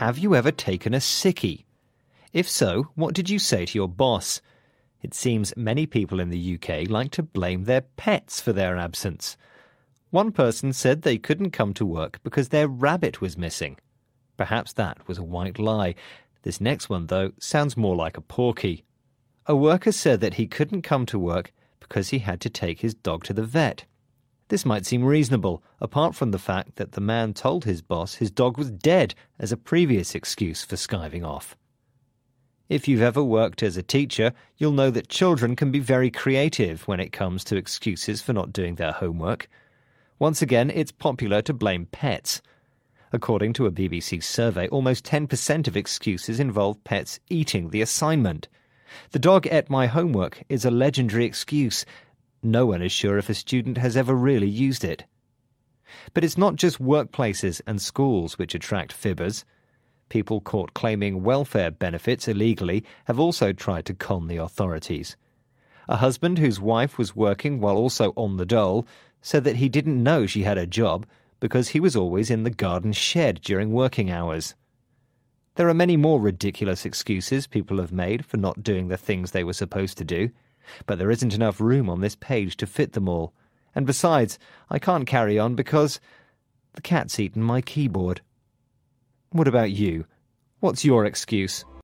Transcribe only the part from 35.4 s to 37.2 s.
can be very creative when it